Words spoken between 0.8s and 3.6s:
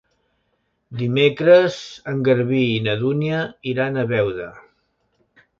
Dimecres en Garbí i na Dúnia